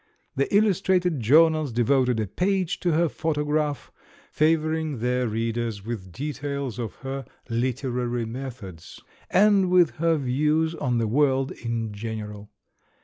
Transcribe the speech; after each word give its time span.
The 0.35 0.51
il 0.51 0.63
lustrated 0.63 1.19
journals 1.19 1.71
devoted 1.71 2.19
a 2.19 2.25
page 2.25 2.79
to 2.79 2.93
her 2.93 3.07
photo 3.07 3.43
graph, 3.45 3.91
favouring 4.31 4.97
their 4.97 5.27
readers 5.27 5.85
with 5.85 6.11
details 6.11 6.79
of 6.79 6.95
her 7.05 7.23
"literary 7.49 8.25
methods," 8.25 8.99
and 9.29 9.69
with 9.69 9.97
her 9.97 10.17
views 10.17 10.73
on 10.73 10.97
the 10.97 11.07
world 11.07 11.51
in 11.51 11.93
general. 11.93 12.49